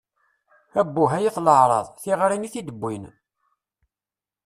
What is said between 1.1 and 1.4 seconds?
ay at